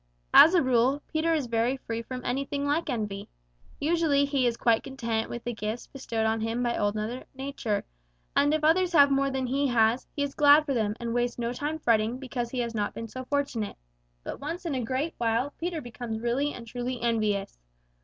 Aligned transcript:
As 0.33 0.55
a 0.55 0.63
rule, 0.63 1.03
Peter 1.13 1.31
is 1.35 1.45
very 1.45 1.77
free 1.77 2.01
from 2.01 2.25
anything 2.25 2.65
like 2.65 2.89
envy. 2.89 3.29
Usually 3.79 4.25
he 4.25 4.47
is 4.47 4.57
quite 4.57 4.81
content 4.81 5.29
with 5.29 5.43
the 5.43 5.53
gifts 5.53 5.85
bestowed 5.85 6.25
upon 6.25 6.41
him 6.41 6.63
by 6.63 6.75
Old 6.75 6.95
Mother 6.95 7.23
Nature, 7.35 7.85
and 8.35 8.51
if 8.51 8.63
others 8.63 8.93
have 8.93 9.11
more 9.11 9.29
than 9.29 9.45
he 9.45 9.67
has, 9.67 10.07
he 10.15 10.23
is 10.23 10.33
glad 10.33 10.65
for 10.65 10.73
them 10.73 10.95
and 10.99 11.13
wastes 11.13 11.37
no 11.37 11.53
time 11.53 11.77
fretting 11.77 12.17
because 12.17 12.49
he 12.49 12.61
has 12.61 12.73
not 12.73 12.95
been 12.95 13.09
so 13.09 13.25
fortunate. 13.25 13.77
But 14.23 14.39
once 14.39 14.65
in 14.65 14.73
a 14.73 14.83
great 14.83 15.13
while 15.19 15.53
Peter 15.59 15.81
becomes 15.81 16.17
really 16.19 16.51
and 16.51 16.65
truly 16.65 16.99
envious. 16.99 17.59